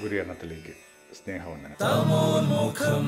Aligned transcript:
ഗുരുകരണത്തിലേക്ക് 0.00 0.74
സ്നേഹവന്ദനം. 1.14 1.76
തമോന്മുഖം 1.82 3.06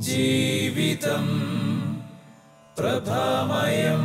ജീവിതം 0.00 1.26
പ്രഭാമയം 2.78 4.04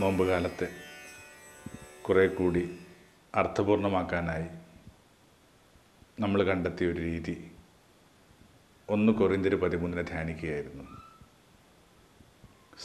നോമ്പുകാലത്തെ 0.00 0.68
കുറേ 2.02 2.26
കൂടി 2.26 2.78
അർത്ഥപൂർണമാക്കാനായി 3.34 4.46
നമ്മൾ 6.20 6.42
കണ്ടെത്തിയ 6.42 6.88
ഒരു 6.88 7.00
രീതി 7.00 7.50
ഒന്ന് 8.88 9.12
കൊറിന്തിര് 9.12 9.56
പതിമൂന്നിനെ 9.56 10.02
ധ്യാനിക്കുകയായിരുന്നു. 10.02 10.84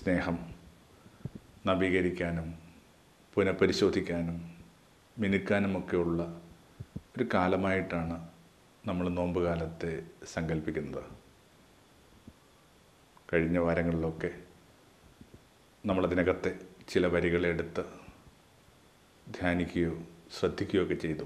സ്നേഹം 0.04 0.57
നവീകരിക്കാനും 1.68 2.48
പുനഃപരിശോധിക്കാനും 3.34 4.38
മിനുക്കാനുമൊക്കെയുള്ള 5.18 6.42
ഒരു 7.18 7.26
കാലമായിട്ടാണ് 7.34 8.30
നമ്മൾ 8.86 9.10
നോമ്പുകാലത്തെ 9.10 10.08
സങ്കല്പിക്കുന്നത് 10.34 11.04
കഴിഞ്ഞ 13.34 13.58
വാരങ്ങളിലൊക്കെ 13.58 14.32
നമ്മളതിനകത്തെ 15.86 16.60
ചില 16.90 17.08
വരികളെടുത്ത് 17.08 17.86
ധ്യാനിക്കുകയോ 19.32 20.04
ശ്രദ്ധിക്കുകയോ 20.40 20.84
ഒക്കെ 20.84 20.94
ചെയ്തു. 20.94 21.24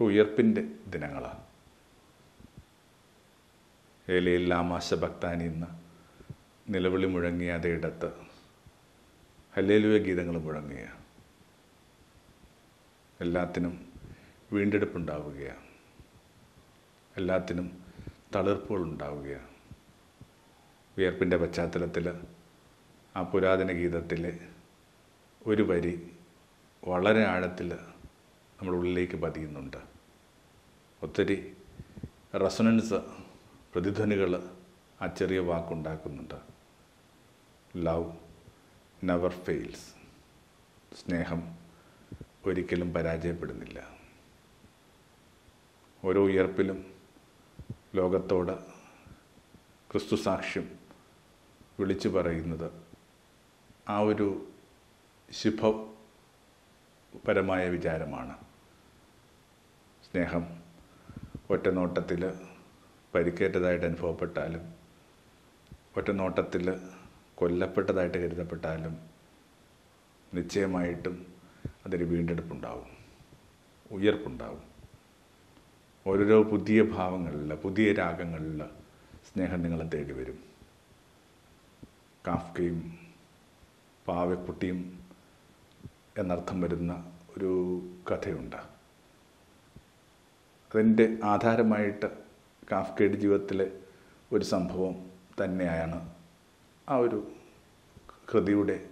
ഉയർപ്പിന്റെ 0.00 0.62
ദിനങ്ങളാണ്. 0.88 1.42
ഏലയിൽ 4.08 4.48
ലാമാശ 4.48 4.94
ഭക്താനി 4.94 5.48
നിലവിളി 6.70 7.06
മുഴങ്ങിയ 7.06 7.52
അതേയിടത്ത് 7.52 8.12
ഹല്ലേലുവ 9.56 9.98
ഗീതങ്ങൾ 9.98 10.40
മുഴങ്ങിയ. 10.40 10.84
എല്ലാത്തിനും 13.20 13.90
വീണ്ടെടുപ്പുണ്ടാവുകയാണ് 14.52 15.66
എല്ലാത്തിനും 17.16 17.82
തളിർപ്പുകൾ 18.34 18.82
ഉണ്ടാവുകയാണ് 18.82 19.48
വിയർപ്പിന്റെ 20.96 21.36
പശ്ചാത്തലത്തിൽ 21.36 22.08
ആ 23.16 23.22
പുരാതന 23.22 23.72
ഗീതത്തിലെ 23.72 24.38
ഒരു 25.46 25.62
വരി 25.62 26.12
വളരെ 26.84 27.24
ആഴത്തിൽ 27.24 27.72
നമ്മുടെ 27.72 28.76
ഉള്ളിലേക്ക് 28.76 29.16
പതിയുന്നുണ്ട്. 29.16 29.76
ഒത്തിരി 31.02 31.56
റെസൊനൻസ് 32.34 32.94
പ്രതിധ്വനികൾ 33.74 34.50
ആ 35.02 35.06
ചെറിയ 35.06 35.38
വാക്കുണ്ടാക്കുന്നുണ്ട്. 35.38 36.51
Love 37.76 38.12
never 39.04 39.30
fails. 39.30 39.94
സ്നേഹം 40.96 41.58
ഒരിക്കലും 42.46 42.94
പരാജയപ്പെടുന്നില്ല. 42.94 43.90
ഓരോ 46.04 46.24
ഉയർപ്പിലും 46.24 46.94
ലോകത്തോട് 47.94 48.52
ക്രിസ്തു 49.90 50.16
സാക്ഷ്യം 50.16 50.78
വിളിച്ചു 51.80 52.08
പറയുന്നത് 52.08 52.72
ആ 53.88 53.98
ഒരു 53.98 54.52
ശുഭപരമായ 55.32 57.68
വിചാരമാണ്. 57.68 58.38
സ്നേഹം 60.04 60.62
ഒറ്റനോട്ടത്തിൽ 61.50 62.34
പരിക്കേറ്റതായിട്ട് 63.14 63.86
അനുഭവപ്പെട്ടാലും 63.86 64.74
ഒറ്റ 65.96 66.10
നോട്ടത്തിൽ 66.10 66.80
കൊല്ലപ്പെട്ടതായിട്ട് 67.36 68.18
കരുതപ്പെട്ടാലും 68.18 68.98
നിശ്ചയമായിട്ടും 70.34 71.26
അതൊരു 71.86 72.04
വീണ്ടെടുപ്പുണ്ടാവും. 72.04 72.86
ഉയർപ്പുണ്ടാവും. 73.90 74.62
ഓരോരോ 76.06 76.42
പുതിയ 76.42 76.82
ഭാവങ്ങളിൽ 76.82 77.54
പുതിയ 77.54 77.92
രാഗങ്ങളിൽ 77.92 78.62
സ്നേഹം 79.32 79.62
നിങ്ങളെ 79.62 79.88
തേടി 79.88 80.12
വരും. 80.12 80.38
കാഫ്കയും 82.26 82.98
പാവക്കുട്ടിയും 84.08 85.04
എന്നർത്ഥം 86.18 86.60
വരുന്ന 86.60 87.12
ഒരു 87.36 87.80
കഥയുണ്ട്. 88.10 88.56
അതിന്റെ 90.74 91.18
ആധാരമായിട്ട് 91.24 92.06
കാഫ്കയുടെ 92.72 93.16
ജീവിതത്തിലെ 93.16 93.70
ഒരു 94.32 94.44
സംഭവം 94.44 95.10
തന്നെയാണ് 95.44 96.11
ആ 96.88 96.96
ഒരു 96.96 97.30
കൃതിയുടെ 98.32 98.90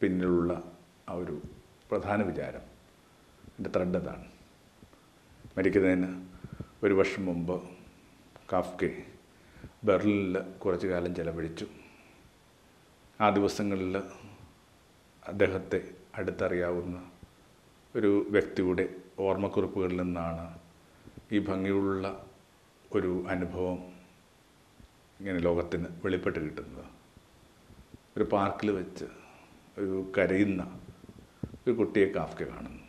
പിന്നിലുള്ള 0.00 0.72
ആ 1.08 1.12
ഒരു 1.12 1.42
പ്രധാന 1.90 2.22
വിചാരം 2.22 2.60
എന്റെ 3.58 3.70
ത്രെഡ് 3.76 3.96
അതാണ്. 3.96 4.24
മരിക്കുന്നതിന് 5.58 6.26
ഒരു 6.82 6.94
വർഷം 6.94 7.24
മുമ്പ് 7.26 7.68
കാഫ്കെ 8.52 9.06
ബെർലിനിൽ 9.84 10.58
കുറച്ചു 10.58 10.86
കാലം 10.86 11.14
ചെലവഴിച്ചു. 11.14 11.66
ആ 13.20 13.30
ദിവസങ്ങളിൽ 13.30 13.96
അദ്ദേഹത്തെ 15.26 15.94
അടുത്തറിയാവുന്ന 16.14 17.10
ഒരു 17.96 18.26
വ്യക്തിയുടെ 18.30 18.94
ഓർമ്മക്കുറിപ്പുകളിൽ 19.18 19.96
നിന്നാണ് 19.96 20.58
ഈ 21.32 21.38
ഭംഗിയുള്ള 21.38 22.26
ഒരു 22.94 23.24
അനുഭവം 23.28 23.93
ഇങ്ങനെ 25.20 25.38
ലോകത്തിന് 25.38 25.86
വെളിപ്പെട്ട് 26.04 26.38
കിട്ടുന്നത്. 26.38 26.84
ഒരു 28.16 28.24
പാർക്കിൽ 28.24 28.70
വെച്ച് 28.70 29.04
ഒരു 29.78 30.12
കരയുന്ന 30.18 30.80
ഒരു 31.66 31.70
കുട്ടിയെ 31.70 32.06
കാഫ്ക 32.06 32.42
കാണുന്നു. 32.42 32.84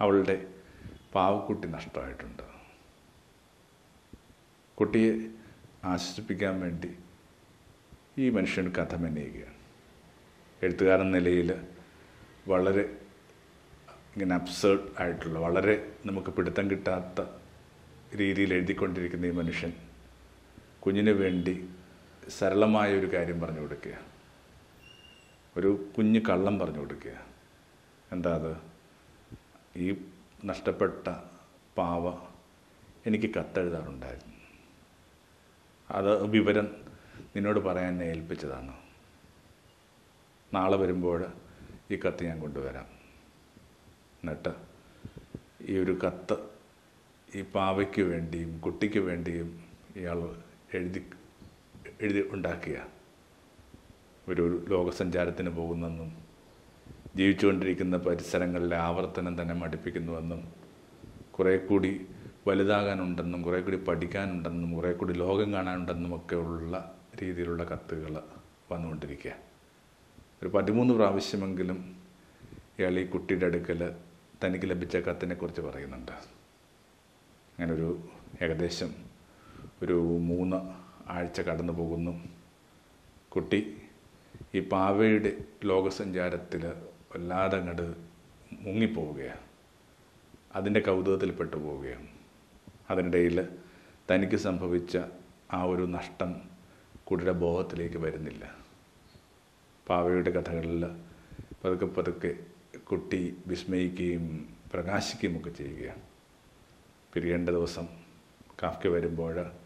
അവളുടെ 0.00 0.54
പാവക്കുട്ടി 1.14 1.68
നഷ്ടമായിട്ടുണ്ട്. 1.68 2.42
കുട്ടിയെ 4.78 5.12
ആശ്വസിപ്പിക്കാൻ 5.84 6.60
വേണ്ടി 6.60 6.90
ഈ 8.18 8.30
മനുഷ്യൻ 8.30 8.68
കഥ 8.68 8.94
മെനയുകയാണ് 8.94 9.58
എഴുത്തുകാരൻ 10.62 11.12
നിലയിൽ 11.12 11.50
വളരെ 12.48 12.98
ഇങ്ങനെ 14.14 14.34
അബ്സേർഡ് 14.34 14.88
ആയിട്ടുള്ള 15.00 15.38
വളരെ 15.38 15.92
നമുക്ക് 16.06 16.30
പിടുത്തം 16.30 16.70
കിട്ടാത്ത 16.70 17.20
രീതിയിൽ 18.16 18.54
എഴുതിക്കൊണ്ടിരിക്കുന്ന 18.54 19.26
ഈ 19.26 19.30
മനുഷ്യൻ 19.30 19.72
കുഞ്ഞിന് 20.86 21.10
വേണ്ടി 21.10 21.68
സരളമായ 22.28 22.98
ഒരു 22.98 23.12
കാര്യം 23.12 23.40
പറഞ്ഞു 23.40 23.60
കൊടുക്കുക. 23.60 23.92
ഒരു 25.56 25.92
കുഞ്ഞ് 25.98 26.20
കള്ളം 26.20 26.58
പറഞ്ഞു 26.58 26.78
കൊടുക്കുക. 26.78 27.26
എന്താ 28.12 28.34
അത്? 28.34 28.56
ഈ 29.76 29.96
നഷ്ടപ്പെട്ട 30.44 31.08
പാവ 31.78 32.14
എനിക്ക് 33.06 33.34
കത്തെഴുതാറുണ്ടായിരുന്നു. 33.34 34.36
അത് 35.90 36.26
വിവരം 36.26 36.76
നിന്നോട് 37.36 37.60
പറയാൻ 37.60 38.02
ഏൽപ്പിച്ചതാണ്. 38.02 38.74
നാളെ 40.54 40.76
വരുമ്പോൾ 40.76 41.26
ഈ 41.90 41.96
കത്ത് 41.96 42.24
ഞാൻ 42.24 42.40
കൊണ്ടുവരാം. 42.40 42.86
എന്നിട്ട് 44.22 44.54
ഈ 45.62 45.78
ഒരു 45.78 45.98
കത്ത് 46.06 46.36
ഈ 47.34 47.42
പാവയ്ക്ക് 47.42 48.02
വേണ്ടിയും 48.02 48.58
കുട്ടിക്ക് 48.58 48.98
വേണ്ടിയും 48.98 49.64
ഇയാൾ 49.96 50.51
എഴുതി 50.74 51.10
എഴുതി 52.00 52.28
ഉണ്ടാക്കിയ 52.30 52.84
ഒരു 54.28 54.64
ലോകസഞ്ചാരത്തിന് 54.68 55.50
പോകുന്നെന്നും 55.50 56.16
ജീവിച്ചുകൊണ്ടിരിക്കുന്ന 57.16 57.96
പരിസരങ്ങളിലെ 57.96 58.76
ആവർത്തനം 58.76 59.42
തന്നെ 59.42 59.54
മടുപ്പിക്കുന്നുവെന്നും 59.54 60.52
കുറേ 61.30 61.56
കൂടി 61.56 62.06
വലുതാകാനുണ്ടെന്നും 62.46 63.42
കുറേ 63.42 63.60
കൂടി 63.60 63.76
പഠിക്കാനുണ്ടെന്നും 63.76 64.74
കുറേ 64.74 64.92
കൂടി 64.92 65.12
ലോകം 65.12 65.52
കാണാനുണ്ടെന്നും 65.52 66.16
ഒക്കെ 66.16 66.36
ഉള്ള 66.36 67.00
രീതിയിലുള്ള 67.22 67.64
കത്തുകൾ 67.64 68.22
വന്നുകൊണ്ടിരിക്കുക. 68.72 69.32
ഒരു 70.42 70.48
പതിമൂന്ന് 70.48 70.94
പ്രാവശ്യമെങ്കിലും 70.94 72.02
ഇയാൾ 72.78 72.98
ഈ 72.98 73.06
കുട്ടിയുടെ 73.06 73.46
അടുക്കൽ 73.46 73.94
തനിക്ക് 74.44 74.70
ലഭിച്ച 74.70 74.96
കത്തിനെക്കുറിച്ച് 74.96 75.60
പറയുന്നുണ്ട്. 75.60 76.12
അങ്ങനൊരു 76.12 78.08
ഏകദേശം 78.42 79.11
ഒരു 79.82 80.18
മൂന്ന് 80.18 80.56
ആഴ്ച 81.10 81.40
കടന്നു 81.40 81.72
പോകുന്നു. 81.72 82.28
കുട്ടി 83.28 83.76
ഈ 84.54 84.60
പാവയുടെ 84.60 85.44
ലോകസഞ്ചാരത്തിൽ 85.64 86.66
വല്ലാതെ 87.14 87.58
അങ്ങോട്ട് 87.58 87.96
മുങ്ങിപ്പോവുകയാണ്. 88.52 89.40
അതിന്റെ 90.56 90.80
കൗതുകത്തിൽപ്പെട്ടു 90.80 91.56
പോവുകയാണ്. 91.56 92.08
അതിനിടയിൽ 92.90 93.48
തനിക്ക് 94.10 94.36
സംഭവിച്ച 94.36 94.98
ആ 95.52 95.62
ഒരു 95.62 95.82
നഷ്ടം 95.82 96.40
കുട്ടിയുടെ 97.04 97.38
ബോധത്തിലേക്ക് 97.38 97.96
വരുന്നില്ല. 97.96 98.54
പാവയുടെ 99.88 100.30
കഥകളിൽ 100.30 100.84
പതുക്കെ 101.64 101.86
പതുക്കെ 101.86 102.34
കുട്ടി 102.78 103.36
വിസ്മയിക്കുകയും 103.46 104.54
പ്രകാശിക്കുകയും 104.72 105.38
ഒക്കെ 105.38 105.50
ചെയ്യുകയാണ്. 105.50 106.02
പിരിയേണ്ട 107.12 107.48
ദിവസം 107.48 107.88
കാഫ്ക്ക് 108.62 108.88
വരുമ്പോൾ 108.88 109.61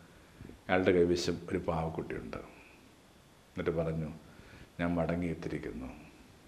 അയാളുടെ 0.68 0.92
കൈവശം 0.92 1.38
ഒരു 1.50 1.58
പാവക്കുട്ടിയുണ്ട്. 1.58 2.36
എന്നിട്ട് 2.36 3.70
പറഞ്ഞു 3.70 4.12
ഞാൻ 4.80 4.94
മടങ്ങിയെത്തിരിക്കുന്നു 4.94 5.86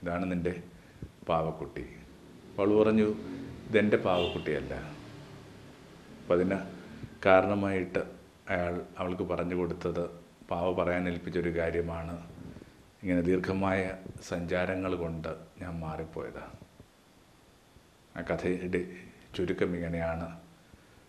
ഇതാണ് 0.02 0.30
നിന്റെ 0.30 0.62
പാവക്കുട്ടി. 1.28 1.82
അവൾ 2.58 2.84
പറഞ്ഞു 2.84 3.14
ഇതെന്റെ 3.68 3.96
പാവക്കുട്ടിയല്ല. 3.96 4.74
അപ്പം 4.74 6.34
അതിന് 6.34 6.58
കാരണമായിട്ട് 7.26 7.98
അയാൾ 8.48 8.86
അവൾക്ക് 8.98 9.22
പറഞ്ഞു 9.22 9.54
കൊടുത്തത് 9.54 10.10
പാവ 10.50 10.82
പറയാൻ 10.82 11.08
ഏൽപ്പിച്ചൊരു 11.08 11.56
കാര്യമാണ്. 11.56 12.30
ഇങ്ങനെ 13.02 13.20
ദീർഘമായ 13.20 13.96
സഞ്ചാരങ്ങൾ 14.22 14.94
കൊണ്ട് 14.94 15.36
ഞാൻ 15.60 15.80
മാറിപ്പോയത്. 15.80 16.68
ആ 18.18 18.20
കഥയുടെ 18.20 18.96
ചുരുക്കം 19.36 19.76
ഇങ്ങനെയാണ്. 19.76 20.40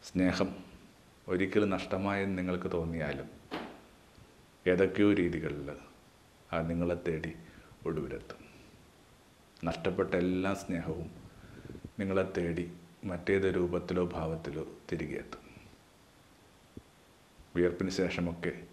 സ്നേഹം 0.04 0.69
ഒരിക്കലും 1.30 1.70
നഷ്ടമായെന്ന് 1.70 2.38
നിങ്ങൾക്ക് 2.38 2.72
തോന്നിയാലും 2.72 3.30
ഏതൊക്കെയോ 4.68 5.14
രീതികളിൽ 5.14 5.72
അത് 6.52 6.70
നിങ്ങളെ 6.70 6.96
തേടി 6.96 7.36
ഒടുവിലെത്തും. 7.86 8.38
നഷ്ടപ്പെട്ട 9.64 10.16
എല്ലാ 10.16 10.54
സ്നേഹവും 10.54 11.12
നിങ്ങളെ 12.00 12.34
തേടി 12.38 12.72
മറ്റേത് 13.04 13.56
രൂപത്തിലോ 13.56 14.06
ഭാവത്തിലോ 14.06 14.68
തിരികെ 14.92 15.18
എത്തും. 15.18 15.44
വിയർപ്പിന് 17.56 17.90
ശേഷമൊക്കെ 17.90 18.64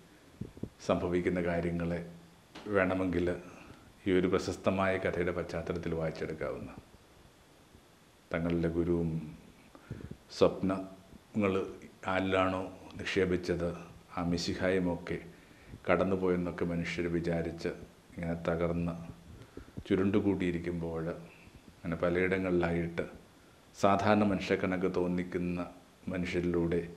സംഭവിക്കുന്ന 0.86 1.42
കാര്യങ്ങളെ 1.42 2.00
വേണമെങ്കിൽ 2.66 3.36
ഈ 4.06 4.12
ഒരു 4.12 4.26
പ്രശസ്തമായ 4.26 4.98
കഥയുടെ 4.98 5.32
പശ്ചാത്തലത്തിൽ 5.32 5.94
വായിച്ചെടുക്കാവുന്ന 5.94 6.74
തങ്ങളുടെ 8.34 8.68
ഗുരുവും 8.68 9.38
സ്വപ്നങ്ങൾ 10.38 11.75
ആരിലാണോ 12.06 12.62
നിക്ഷേപിച്ചത്? 12.96 13.74
ആ 14.16 14.24
മിശിഹായുമൊക്കെ 14.24 15.18
കടന്നുപോയെന്നൊക്കെ 15.90 16.64
മനുഷ്യർ 16.64 17.06
വിചാരിച്ച് 17.06 17.68
ഇങ്ങനെ 17.68 18.34
തകർന്ന് 18.34 18.92
ചുരുണ്ടുകൂടിയിരിക്കുമ്പോൾ 19.88 21.08
അങ്ങനെ 21.08 21.96
പലയിടങ്ങളിലായിട്ട് 21.96 23.06
സാധാരണ 23.80 24.24
മനുഷ്യക്കണക്ക് 24.24 24.94
തോന്നിക്കുന്ന 24.94 25.70
മനുഷ്യരിലൂടെ 26.08 26.92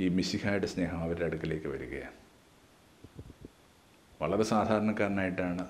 ഈ 0.00 0.08
മിശിഹായുടെ 0.08 0.66
സ്നേഹം 0.66 0.98
അവരുടെ 0.98 1.24
അടുക്കിലേക്ക് 1.24 1.66
വരികയാണ്. 1.66 2.12
വളരെ 4.22 4.42
സാധാരണക്കാരനായിട്ടാണ് 4.42 5.68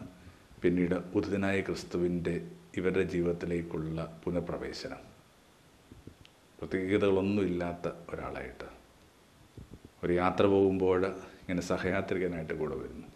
പിന്നീട് 0.63 0.95
ഉദിതനായ 0.95 1.61
ക്രിസ്തുവിന്റെ 1.61 2.51
ഇവരുടെ 2.77 3.03
ജീവിതത്തിലേക്കുള്ള 3.03 4.21
പുനഃപ്രവേശനം. 4.25 5.11
പ്രത്യേകതകളൊന്നുമില്ലാത്ത 6.59 7.93
ഒരാളായിട്ട്. 8.15 8.80
ഒരു 10.05 10.12
യാത്ര 10.12 10.44
പോകുമ്പോൾ 10.47 11.06
ഇങ്ങനെ 11.06 11.61
സഹയാത്രികനായിട്ട് 11.61 12.55
കൂടെ 12.55 12.76
വരുന്നു. 12.76 13.06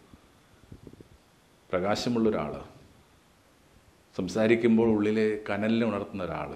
പ്രകാശമുള്ള 1.69 2.29
ഒരാൾ 2.29 2.53
സംസാരിക്കുമ്പോൾ 4.15 4.89
ഉള്ളിലെ 4.89 5.43
കനലിനെ 5.49 5.85
ഉണർത്തുന്ന 5.85 6.23
ഒരാൾ 6.23 6.51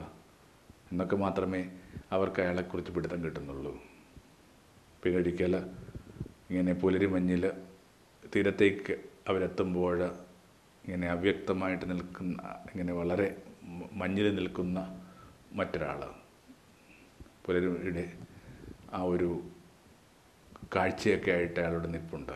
എന്നൊക്കെ 0.92 1.16
മാത്രമേ 1.16 1.62
അവർക്ക് 2.12 2.42
അയാളെക്കുറിച്ച് 2.42 2.92
പിടുത്തം 2.92 3.24
കിട്ടുന്നുള്ളൂ. 3.24 3.74
പിഴടിക്കൽ 5.04 5.56
ഇങ്ങനെ 6.50 6.74
പുലരി 6.74 7.06
മഞ്ഞിൽ 7.06 7.44
തീരത്തേക്ക് 8.36 8.94
അവരെത്തുമ്പോൾ 9.28 9.98
ഇങ്ങനെ 10.86 11.08
അവ്യക്തമായിട്ട് 11.10 11.90
നിൽക്കുന്ന 11.90 12.42
ഇങ്ങനെ 12.42 12.94
വളരെ 12.94 13.28
മഞ്ഞിൽ 13.94 14.36
നിൽക്കുന്ന 14.36 14.80
മറ്റൊരാൾ 15.54 16.02
പുലരിയുടെ 17.46 18.06
ആ 18.94 19.02
ഒരു 19.04 19.30
കാഴ്ചയൊക്കെ 20.76 21.32
ആയിട്ട് 21.32 21.60
അയാളോട് 21.60 21.94
നിൽപ്പുണ്ട് 21.94 22.32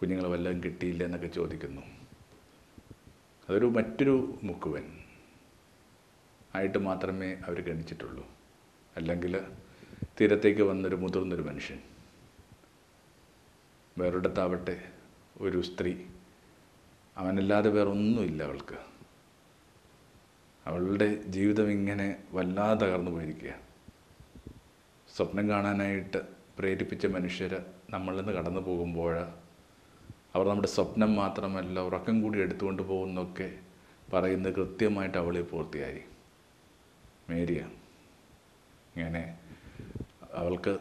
കുഞ്ഞുങ്ങൾ 0.00 0.26
വല്ലതും 0.26 0.62
കിട്ടിയില്ല 0.62 1.04
എന്നൊക്കെ 1.04 1.26
ചോദിക്കുന്നു. 1.26 1.82
അതൊരു 3.48 3.66
മറ്റൊരു 3.66 4.38
മുക്കുവൻ 4.42 4.98
ആയിട്ട് 6.54 6.78
മാത്രമേ 6.78 7.34
അവർ 7.34 7.60
ഗണിച്ചിട്ടുള്ളൂ. 7.60 8.26
അല്ലെങ്കിൽ 8.96 9.40
തീരത്തേക്ക് 10.20 10.62
വന്നൊരു 10.62 10.96
മുതിർന്നൊരു 10.96 11.42
മനുഷ്യൻ. 11.42 11.82
വേറൊരിടത്താവട്ടെ 13.98 14.92
ഒരു 15.40 15.60
സ്ത്രീ. 15.60 16.04
അവനല്ലാതെ 17.16 17.70
വേറൊന്നുമില്ല 17.70 18.42
അവൾക്ക്. 18.42 18.78
അവളുടെ 20.66 21.22
ജീവിതം 21.22 21.70
ഇങ്ങനെ 21.70 22.24
വല്ലാതെ 22.32 22.86
തകർന്നു 22.86 23.10
പോയിരിക്കുക 23.10 23.54
സ്വപ്നം 25.16 25.48
കാണാനായിട്ട് 25.48 26.41
പ്രേരിപ്പിച്ച 26.58 27.06
മനുഷ്യർ 27.06 27.64
നമ്മളിൽ 27.90 28.18
നിന്ന് 28.18 28.32
കടന്നു 28.32 28.60
പോകുമ്പോൾ 28.60 29.16
അവർ 30.34 30.48
നമ്മുടെ 30.48 30.68
സ്വപ്നം 30.68 31.16
മാത്രമല്ല 31.16 31.80
ഉറക്കം 31.80 32.22
കൂടി 32.22 32.38
എടുത്തുകൊണ്ട് 32.38 32.82
പോകുന്നൊക്കെ 32.82 33.58
പറയുന്നത് 34.12 34.54
കൃത്യമായിട്ട് 34.54 35.18
അവളെ 35.18 35.42
പൂർത്തിയായി. 35.42 36.00
മേരിയ 37.30 37.60
ഇങ്ങനെ 38.96 39.38
അവൾക്ക് 40.32 40.78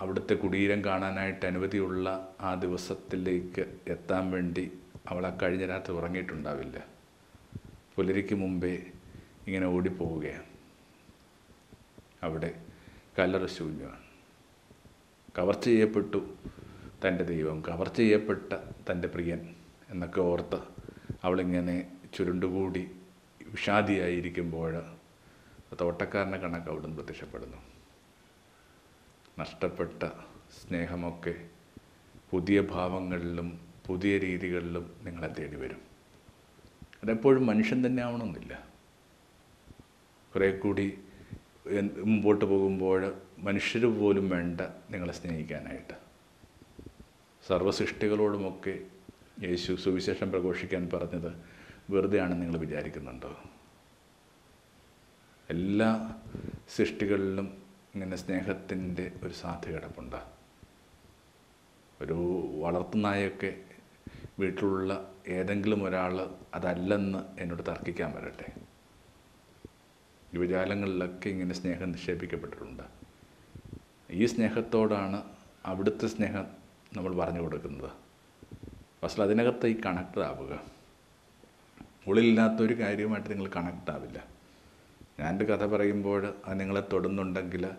അവിടുത്തെ 0.00 0.34
കുടീരം 0.34 0.84
കാണാനായിട്ട് 0.84 1.46
അനുമതിയുള്ള 1.46 2.36
ആ 2.40 2.54
ദിവസത്തിലേക്ക് 2.54 3.78
എത്താൻ 3.86 4.30
വേണ്ടി 4.30 4.78
അവൾ 5.08 5.26
ആ 5.26 5.38
കഴിഞ്ഞ 5.42 5.66
രാത്രി 5.66 5.94
ഉറങ്ങിയിട്ടുണ്ടാവില്ല. 5.94 6.86
പുലരിക്ക് 7.96 8.34
മുമ്പേ 8.34 8.86
ഇങ്ങനെ 9.46 9.66
ഓടിപ്പോവുകയാണ്. 9.66 10.44
അവിടെ 12.22 12.62
കല്ലറ 13.18 13.46
ശൂന്യമാണ്. 13.46 14.07
കവർച്ച 15.38 15.64
ചെയ്യപ്പെട്ടു 15.64 16.34
തന്റെ 17.06 17.24
ദൈവം 17.24 17.62
കവർച്ച 17.68 17.96
ചെയ്യപ്പെട്ട 17.96 18.52
തന്റെ 18.90 19.08
പ്രിയൻ 19.08 19.54
എന്നൊക്കെ 19.90 20.20
ഓർത്ത് 20.20 20.60
അവളിങ്ങനെ 21.22 21.98
ചുരുണ്ടുകൂടി 22.14 22.90
വിഷാദിയായിരിക്കുമ്പോൾ 23.50 24.84
തോട്ടക്കാരനെ 25.80 26.38
കണക്ക് 26.38 26.68
അവിടുന്ന് 26.68 26.96
പ്രത്യക്ഷപ്പെടുന്നു. 26.96 27.56
നഷ്ടപ്പെട്ട 29.38 30.02
സ്നേഹമൊക്കെ 30.60 31.34
പുതിയ 32.30 32.60
ഭാവങ്ങളിലും 32.60 33.60
പുതിയ 33.86 34.18
രീതികളിലും 34.18 34.96
നിങ്ങളെ 35.04 35.28
തേടി 35.28 35.56
വരും 35.56 35.82
അതെപ്പോഴും 37.02 37.46
മനുഷ്യൻ 37.46 37.86
തന്നെ 37.86 38.02
ആവണമെന്നില്ല. 38.02 38.68
കുറേ 40.34 40.58
കൂടി 40.58 40.98
മുമ്പോട്ട് 42.04 42.44
പോകുമ്പോൾ 42.44 43.14
മനുഷ്യർ 43.38 43.98
പോലും 43.98 44.28
വേണ്ട 44.28 44.60
നിങ്ങളെ 44.60 45.12
സ്നേഹിക്കാനായിട്ട്. 45.12 45.94
സർവസൃഷ്ടികളോടുമൊക്കെ 47.46 48.78
യേശു 49.42 49.72
സുവിശേഷം 49.72 50.30
പ്രഘോഷിക്കാൻ 50.30 50.90
പറഞ്ഞത് 50.92 51.36
വെറുതെയാണ് 51.90 52.42
നിങ്ങൾ 52.42 52.58
വിചാരിക്കുന്നുണ്ടോ? 52.58 53.36
എല്ലാ 55.50 56.16
സൃഷ്ടികളിലും 56.76 57.62
ഇങ്ങനെ 57.94 58.16
സ്നേഹത്തിന്റെ 58.16 59.12
ഒരു 59.22 59.34
സാധ്യത 59.34 59.74
കിടപ്പുണ്ട് 59.74 60.16
ഒരു 62.00 62.18
വളർത്തുനായൊക്കെ 62.60 63.56
വീട്ടിലുള്ള 64.38 65.14
ഏതെങ്കിലും 65.28 65.84
ഒരാൾ 65.84 66.34
അതല്ലെന്ന് 66.54 67.40
എന്നോട് 67.40 67.62
തർക്കിക്കാൻ 67.68 68.12
വരട്ടെ. 68.12 68.67
യുവജാലങ്ങളിലൊക്കെ 70.38 71.28
ഇങ്ങനെ 71.28 71.54
സ്നേഹം 71.54 71.92
നിക്ഷേപിക്കപ്പെട്ടിട്ടുണ്ട്. 71.92 72.82
ഈ 74.10 74.26
സ്നേഹത്തോടാണ് 74.26 75.22
അവിടുത്തെ 75.66 76.06
സ്നേഹം 76.06 76.46
നമ്മൾ 76.96 77.16
പറഞ്ഞു 77.16 77.40
കൊടുക്കുന്നത്. 77.40 77.90
പക്ഷേ 79.02 79.22
അതിനകത്ത് 79.22 79.66
ഈ 79.66 79.80
കണക്ട് 79.86 80.20
ആവുക. 80.20 80.52
ഉള്ളിലില്ലാത്തൊരു 82.06 82.74
കാര്യമായിട്ട് 82.80 83.30
നിങ്ങൾ 83.30 83.50
കണക്ട് 83.56 83.90
ആവില്ല. 83.90 84.18
ഞാൻ 85.20 85.28
എന്റെ 85.28 85.44
കഥ 85.44 85.66
പറയുമ്പോൾ 85.66 86.34
അത് 86.44 86.60
നിങ്ങളെ 86.60 86.82
തൊടുന്നുണ്ടെങ്കിൽ 86.92 87.70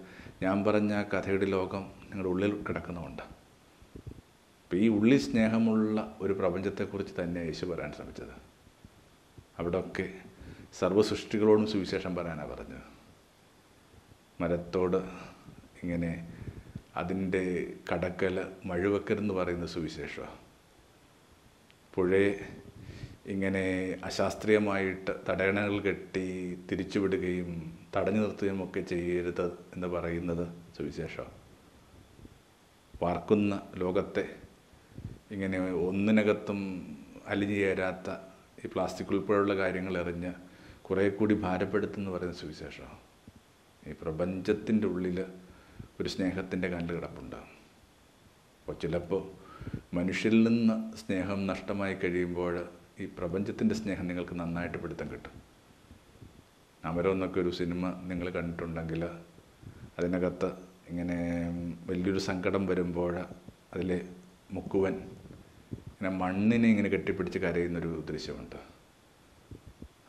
ഞാൻ 0.41 0.63
പറഞ്ഞ 0.63 1.03
കഥയുടെ 1.03 1.45
ലോകം 1.45 1.81
നിങ്ങളുടെ 1.81 2.29
ഉള്ളിൽ 2.29 2.63
കിടക്കുന്നുണ്ട് 2.69 3.23
അപ്പോൾ 3.23 4.75
ഈ 4.75 4.87
ഉള്ളിൽ 4.87 5.19
സ്നേഹമുള്ള 5.19 6.17
ഒരു 6.21 6.33
പ്രപഞ്ചത്തെക്കുറിച്ച് 6.33 7.13
തന്നെ 7.21 7.39
യേശു 7.39 7.65
പറയാൻ 7.65 7.91
ശ്രമിച്ചത്. 7.93 8.35
അവിടെയൊക്കെ 9.59 10.13
സർവസൃഷ്ടികളോടും 10.73 11.67
സുവിശേഷം 11.67 12.15
പറയാനാണ് 12.15 12.51
പറഞ്ഞത്. 12.51 12.85
മരത്തോട് 14.41 14.97
ഇങ്ങനെ 15.83 16.11
അതിന്റെ 16.97 17.43
കടക്കൽ 17.93 18.35
മഴുവക്കരെന്ന് 18.65 19.33
പറയുന്ന 19.33 19.65
സുവിശേഷമാണ് 19.65 20.37
പുഴയെ 21.93 22.31
ഇങ്ങനെ 23.25 23.63
അശാസ്ത്രീയമായിട്ട് 24.03 25.13
തടയണകൾ 25.29 25.79
കെട്ടി 25.79 26.25
തിരിച്ചുവിടുകയും 26.71 27.49
തടഞ്ഞു 27.95 28.21
നിർത്തുകയും 28.21 28.63
ഒക്കെ 28.63 28.81
ചെയ്യരുത് 28.81 29.45
എന്ന് 29.73 29.87
പറയുന്നത് 29.87 30.45
സുവിശേഷമാണ് 30.77 31.35
പാർക്കുന്ന 33.01 33.61
ലോകത്തെ 33.75 34.25
ഇങ്ങനെ 35.31 35.57
ഒന്നിനകത്തും 35.81 36.59
അലിഞ്ഞു 37.27 37.55
ചേരാത്ത 37.55 38.09
ഈ 38.65 38.67
പ്ലാസ്റ്റിക് 38.67 39.11
ഉൾപ്പെടെയുള്ള 39.11 39.55
കാര്യങ്ങൾ 39.55 39.97
എറിഞ്ഞ് 39.97 40.31
കുറേ 40.89 41.09
കൂടി 41.09 41.35
ഭാരപ്പെടുത്തുന്ന 41.35 42.09
പറയുന്ന 42.09 42.35
സുവിശേഷമാണ്. 42.35 42.97
ഈ 43.89 43.95
പ്രപഞ്ചത്തിന്റെ 44.01 44.87
ഉള്ളിൽ 44.87 45.25
ഒരു 45.99 46.09
സ്നേഹത്തിന്റെ 46.09 46.67
കല്ല് 46.67 46.95
കിടപ്പുണ്ട്. 46.95 47.35
അപ്പോൾ 47.35 48.73
ചിലപ്പോൾ 48.73 49.31
മനുഷ്യരിൽ 49.95 50.47
നിന്ന് 50.47 50.97
സ്നേഹം 50.97 51.47
നഷ്ടമായി 51.47 51.93
കഴിയുമ്പോൾ 51.93 52.69
ഈ 52.99 53.05
പ്രപഞ്ചത്തിന്റെ 53.05 53.75
സ്നേഹം 53.75 54.07
നിങ്ങൾക്ക് 54.07 54.33
നന്നായിട്ട് 54.33 54.77
പിടുത്തം 54.77 55.11
കിട്ടും. 55.11 55.31
അമരമെന്നൊക്കെ 56.85 57.39
ഒരു 57.39 57.49
സിനിമ 57.49 58.01
നിങ്ങൾ 58.01 58.29
കണ്ടിട്ടുണ്ടെങ്കിൽ 58.29 59.05
അതിനകത്ത് 59.99 60.51
ഇങ്ങനെ 60.89 61.41
വലിയൊരു 61.85 62.19
സങ്കടം 62.19 62.65
വരുമ്പോൾ 62.65 63.17
അതിൽ 63.73 64.09
മുക്കുവൻ 64.51 64.93
ഇങ്ങനെ 65.73 66.09
മണ്ണിനെ 66.09 66.69
ഇങ്ങനെ 66.69 66.89
കെട്ടിപ്പിടിച്ച് 66.89 67.39
കരയുന്നൊരു 67.39 68.03
ദൃശ്യമുണ്ട്. 68.09 68.78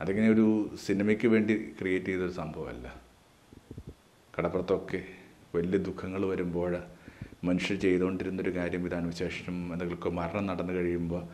അതിങ്ങനെ 0.01 0.29
ഒരു 0.29 0.77
സിനിമയ്ക്ക് 0.85 1.29
വേണ്ടി 1.29 1.75
ക്രിയേറ്റ് 1.81 2.07
ചെയ്തൊരു 2.07 2.31
സംഭവമല്ല. 2.31 3.03
കടപ്പുറത്തൊക്കെ 4.39 5.05
വലിയ 5.55 5.79
ദുഃഖങ്ങൾ 5.79 6.27
വരുമ്പോൾ 6.27 6.83
മനുഷ്യർ 7.45 7.81
ചെയ്തുകൊണ്ടിരുന്നൊരു 7.81 8.55
കാര്യം 8.55 8.87
ഇതാണ് 8.87 9.07
വിശേഷം. 9.07 9.73
എന്തെങ്കിലുമൊക്കെ 9.73 10.11
മരണം 10.11 10.47
നടന്നു 10.47 10.73
കഴിയുമ്പോൾ 10.73 11.29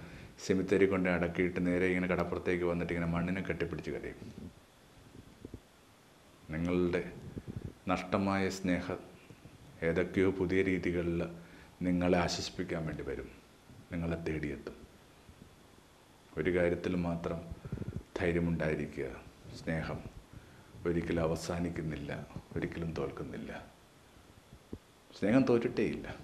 സെമിത്തേരി 0.46 0.86
കൊണ്ട് 0.86 1.10
അടക്കിയിട്ട് 1.10 1.66
നേരെ 1.66 1.86
ഇങ്ങനെ 1.86 2.06
കടപ്പുറത്തേക്ക് 2.06 2.64
വന്നിട്ട് 2.64 2.92
ഇങ്ങനെ 2.92 3.12
മണ്ണിനെ 3.12 3.40
കെട്ടിപ്പിടിച്ച് 3.40 3.90
കരയും. 3.90 4.50
നിങ്ങളുടെ 6.50 7.12
നഷ്ടമായ 7.88 8.48
സ്നേഹം 8.48 8.98
ഏതൊക്കെയോ 9.82 10.30
പുതിയ 10.30 10.62
രീതികളിൽ 10.62 11.22
നിങ്ങളെ 11.82 12.18
ആശ്വസിപ്പിക്കാൻ 12.18 12.86
വേണ്ടി 12.86 13.02
വരും. 13.02 13.28
നിങ്ങളെ 13.92 14.16
തേടിയെത്തും. 14.16 14.74
ഒരു 16.38 16.58
കാര്യത്തിൽ 16.58 16.96
മാത്രം 16.96 17.55
ധൈര്യമുണ്ടായിരിക്കുക. 18.20 19.10
സ്നേഹം 19.62 19.98
ഒരിക്കലും 20.86 21.22
അവസാനിക്കുന്നില്ല 21.22 22.26
ഒരിക്കലും 22.56 22.92
തോൽക്കുന്നില്ല. 22.92 23.66
സ്നേഹം 25.18 25.44
തോറ്റിട്ടേയില്ല. 25.44 26.14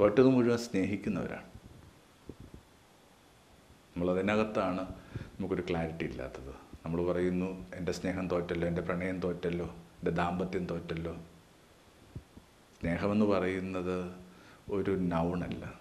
തോറ്റത് 0.00 0.26
മുഴുവൻ 0.26 0.58
സ്നേഹിക്കുന്നവരാണ്. 0.58 1.44
നമ്മളതിനകത്താണ് 3.96 4.80
നമുക്കൊരു 5.18 5.64
ക്ലാരിറ്റി 5.70 6.04
ഇല്ലാത്തത്. 6.04 6.54
നമ്മൾ 6.84 7.12
പറയുന്നു 7.12 7.70
എന്റെ 7.74 7.92
സ്നേഹം 7.92 8.28
തോറ്റല്ലോ 8.28 8.68
എന്റെ 8.68 8.82
പ്രണയം 8.82 9.20
തോറ്റല്ലോ 9.20 9.66
എന്റെ 9.66 10.10
ദാമ്പത്യം 10.10 10.66
തോറ്റല്ലോ. 10.66 11.16
സ്നേഹമെന്ന് 12.80 13.26
പറയുന്നത് 13.26 14.14
ഒരു 14.70 14.90
നൗണല്ല 14.90 15.74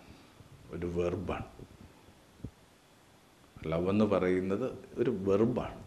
ഒരു 0.72 0.86
വെർബാണ് 0.86 1.46
ലവ് 3.68 3.90
എന്ന് 3.90 4.06
പറയുന്നത് 4.06 4.72
ഒരു 4.94 5.10
വെർബാണ്. 5.10 5.84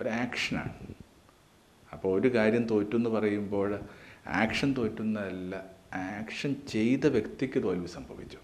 ഒരു 0.00 0.08
ആക്ഷനാണ്. 0.08 0.94
അപ്പോൾ 1.92 2.20
ഒരു 2.20 2.34
കാര്യം 2.34 2.66
തോറ്റു 2.68 2.96
എന്ന് 2.96 3.10
പറയുമ്പോൾ 3.10 3.80
ആക്ഷൻ 4.26 4.72
തോറ്റുന്നതല്ല 4.72 5.64
ആക്ഷൻ 5.94 6.56
ചെയ്ത 6.68 7.06
വ്യക്തിക്ക് 7.06 7.62
തോൽവി 7.62 7.86
സംഭവിച്ചു. 7.86 8.38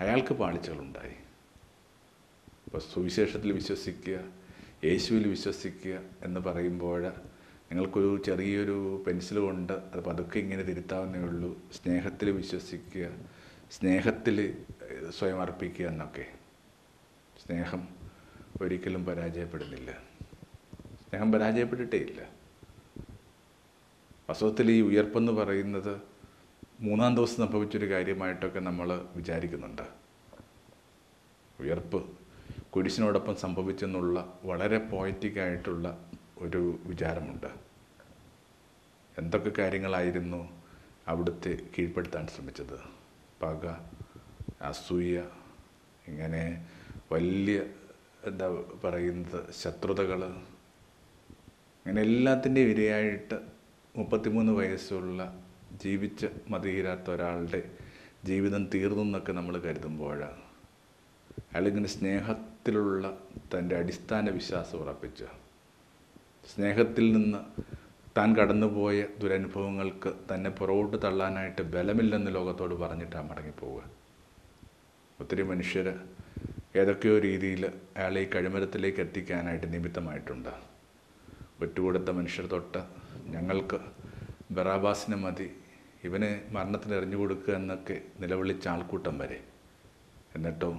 അയാൾക്ക് 0.00 0.34
പാളിച്ചകളുണ്ടായി. 0.34 1.14
ഇപ്പോൾ 2.66 2.78
സുവിശേഷത്തിൽ 2.78 3.52
വിശ്വസിക്കുക 3.52 4.18
യേശുവിൽ 4.84 5.28
വിശ്വസിക്കുക 5.28 6.00
എന്ന് 6.22 6.40
പറയുമ്പോൾ 6.40 7.02
നിങ്ങൾക്കൊരു 7.72 8.22
ചെറിയൊരു 8.26 9.04
പെൻസിൽ 9.06 9.38
കൊണ്ട് 9.38 9.72
അത് 9.72 10.04
പതുക്കെ 10.04 10.38
ഇങ്ങനെ 10.38 10.62
തിരുത്താവുന്നേ 10.62 11.20
ഉള്ളൂ. 11.20 11.62
സ്നേഹത്തിൽ 11.72 12.30
വിശ്വസിക്കുക 12.30 13.08
സ്നേഹത്തിൽ 13.70 14.56
സ്വയം 15.18 15.40
അർപ്പിക്കുക 15.40 15.86
എന്നൊക്കെ. 15.86 16.43
സ്നേഹം 17.46 17.88
ഒരിക്കലും 18.60 19.04
പരാജയപ്പെടുന്നില്ല. 19.04 19.92
സ്നേഹം 20.82 21.32
പരാജയപ്പെട്ടിട്ടേ 21.32 21.98
ഇല്ല. 21.98 22.20
വാസ്തവത്തിൽ 24.28 24.70
ഈ 24.70 24.82
ഉയർപ്പെന്ന് 24.82 25.32
പറയുന്നത് 25.32 26.00
മൂന്നാം 26.80 27.16
ദിവസം 27.16 27.46
സംഭവിച്ചൊരു 27.46 27.90
കാര്യമായിട്ടൊക്കെ 27.90 28.60
നമ്മൾ 28.60 29.08
വിചാരിക്കുന്നുണ്ട്. 29.16 29.82
ഉയർപ്പ് 31.60 32.10
കുരിശിനോടൊപ്പം 32.70 33.36
സംഭവിച്ചെന്നുള്ള 33.36 34.38
വളരെ 34.44 34.78
പോയറ്റിക്കായിട്ടുള്ള 34.78 36.10
ഒരു 36.38 36.78
വിചാരമുണ്ട്. 36.84 37.46
എന്തൊക്കെ 39.18 39.52
കാര്യങ്ങളായിരുന്നു 39.58 40.62
അവിടുത്തെ 41.08 41.58
കീഴ്പ്പെടുത്താൻ 41.78 42.26
ശ്രമിച്ചത്? 42.26 42.80
പക 43.42 43.66
അസൂയ 44.60 45.24
ഇങ്ങനെ 46.08 46.68
വലിയ 47.10 47.58
എന്താ 48.26 48.46
പറയുന്നത് 48.84 49.40
ശത്രുതകൾ 49.52 50.20
അങ്ങനെ 51.86 52.00
എല്ലാത്തിന്റെയും 52.02 52.70
ഇരയായിട്ട് 52.70 53.36
മുപ്പത്തിമൂന്ന് 53.96 54.52
വയസ്സുള്ള 54.52 55.20
ജീവിച്ച് 55.82 56.28
മതിയിരാത്ത 56.50 57.10
ഒരാളുടെ 57.10 57.60
ജീവിതം 58.24 58.62
തീർന്നു 58.74 59.02
എന്നൊക്കെ 59.02 59.32
നമ്മൾ 59.32 59.54
കരുതുമ്പോഴാണ് 59.58 60.42
അയാളിങ്ങനെ 61.52 61.90
സ്നേഹത്തിലുള്ള 61.96 63.04
തന്റെ 63.52 63.74
അടിസ്ഥാന 63.76 64.30
വിശ്വാസം 64.30 64.78
ഉറപ്പിച്ച. 64.78 65.22
സ്നേഹത്തിൽ 66.52 67.12
നിന്ന് 67.12 67.40
താൻ 68.18 68.36
കടന്നുപോയ 68.36 69.06
ദുരനുഭവങ്ങൾക്ക് 69.20 70.10
തന്നെ 70.30 70.50
പുറകോട്ട് 70.50 70.96
തള്ളാനായിട്ട് 71.02 71.62
ബലമില്ലെന്ന് 71.62 72.34
ലോകത്തോട് 72.34 72.74
പറഞ്ഞിട്ടാണ് 72.74 73.28
മടങ്ങിപ്പോവുക. 73.30 73.82
ഒത്തിരി 75.20 75.42
മനുഷ്യർ 75.42 75.88
ഏതൊക്കെയോ 76.80 77.16
രീതിയിൽ 77.18 77.62
അയാളെ 77.96 78.20
ഈ 78.24 78.28
കഴിമരത്തിലേക്ക് 78.34 79.00
എത്തിക്കാനായിട്ട് 79.04 79.66
നിമിത്തമായിട്ടുണ്ട്. 79.74 80.52
ഒറ്റുകൊടുത്ത 81.64 82.10
മനുഷ്യർ 82.18 82.46
തൊട്ട് 82.46 82.80
ഞങ്ങൾക്ക് 83.34 83.78
ബറാബാസിന് 84.56 85.16
മതി 85.24 85.48
ഇവന് 86.06 86.30
മരണത്തിന് 86.54 86.94
എറിഞ്ഞു 86.98 87.18
കൊടുക്കുക 87.20 87.54
എന്നൊക്കെ 87.60 87.96
നിലവിളിച്ച 88.22 88.64
ആൾക്കൂട്ടം 88.74 89.14
വരെ. 89.22 89.38
എന്നിട്ടോ 90.34 90.70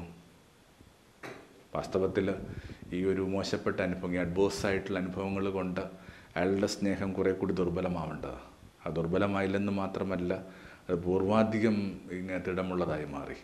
വാസ്തവത്തിൽ 1.76 2.28
ഈ 2.98 3.00
ഒരു 3.12 3.24
മോശപ്പെട്ട 3.36 3.78
അനുഭവം 3.88 4.14
ഈ 4.16 4.20
അഡ്വേഴ്സ് 4.26 4.64
ആയിട്ടുള്ള 4.68 5.00
അനുഭവങ്ങൾ 5.00 5.46
കൊണ്ട് 5.50 5.84
അയാളുടെ 6.36 6.68
സ്നേഹം 6.76 7.10
കുറേ 7.14 7.32
കൂടി 7.32 7.54
ദുർബലമാവേണ്ടത് 7.54 8.40
ആ 8.86 8.90
ദുർബലമായില്ലെന്ന് 8.98 9.74
മാത്രമല്ല 9.82 10.34
അത് 10.88 10.98
പൂർവാധികം 11.04 11.78
ഇങ്ങനെ 12.18 12.40
തിടമുള്ളതായി 12.48 13.08
മാറി. 13.16 13.38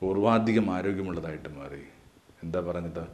പൂർവാധികം 0.00 0.70
ആരോഗ്യമുള്ളതായിട്ട് 0.70 1.48
മാറി. 1.48 1.82
എന്താ 2.42 2.60
പറഞ്ഞത്? 2.60 3.06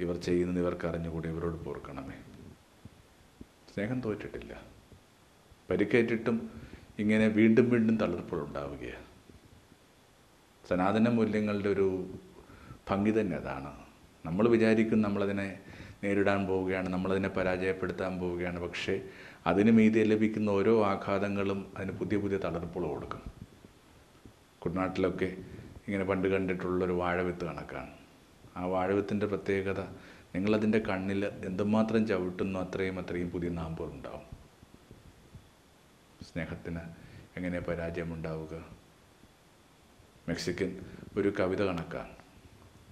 ഇവർ 0.00 0.16
ചെയ്യുന്നത് 0.16 0.58
ഇവർക്ക് 0.58 0.86
അറിഞ്ഞുകൂടി 0.86 1.28
ഇവരോട് 1.28 1.56
പോർക്കണമേ. 1.56 2.14
സ്നേഹം 3.74 4.00
തോറ്റിട്ടില്ല. 4.00 4.62
പരിക്കേറ്റിട്ടും 5.70 6.50
ഇങ്ങനെ 6.98 7.28
വീണ്ടും 7.28 7.70
വീണ്ടും 7.70 7.96
തളർപ്പുകൾ 7.96 8.42
ഉണ്ടാവുകയാണ്. 8.42 9.06
സനാതന 10.68 11.08
മൂല്യങ്ങളുടെ 11.08 11.68
ഒരു 11.68 12.14
ഭംഗി 12.90 13.20
തന്നെ 13.20 13.36
അതാണ്. 13.36 13.72
നമ്മൾ 14.26 14.48
വിചാരിക്കും 14.48 15.02
നമ്മളതിനെ 15.02 15.60
നേരിടാൻ 16.04 16.46
പോവുകയാണ് 16.46 16.88
നമ്മളതിനെ 16.88 17.28
പരാജയപ്പെടുത്താൻ 17.28 18.18
പോവുകയാണ് 18.18 18.60
പക്ഷേ 18.60 19.08
അതിന് 19.46 19.70
മീതെ 19.70 20.04
ലഭിക്കുന്ന 20.04 20.50
ഓരോ 20.50 20.84
ആഘാതങ്ങളും 20.86 21.72
അതിന് 21.76 21.92
പുതിയ 21.92 22.18
പുതിയ 22.18 22.36
തളർപ്പുകൾ 22.36 22.86
കൊടുക്കും. 22.86 23.20
കുട്ടനാട്ടിലൊക്കെ 24.58 25.36
ഇങ്ങനെ 25.88 26.04
പണ്ട് 26.04 26.28
കണ്ടിട്ടുള്ളൊരു 26.28 26.92
വാഴവിത്ത് 26.92 27.44
കണക്കാണ്. 27.44 27.90
ആ 28.56 28.64
വാഴവിത്തിന്റെ 28.64 29.26
പ്രത്യേകത 29.26 29.80
നിങ്ങളതിന്റെ 30.34 30.78
കണ്ണിൽ 30.78 31.24
എന്തുമാത്രം 31.26 32.06
ചവിട്ടുന്നു 32.06 32.58
അത്രയും 32.58 32.98
അത്രയും 32.98 33.30
പുതിയ 33.30 33.48
നാമ്പുകൾ 33.48 33.92
ഉണ്ടാവും. 33.92 34.36
സ്നേഹത്തിന് 36.24 36.80
എങ്ങനെ 37.36 37.60
പരാജയമുണ്ടാവുക? 37.60 38.64
മെക്സിക്കൻ 40.28 40.80
ഒരു 41.16 41.32
കവിത 41.40 41.62
കണക്കാണ്. 41.62 42.12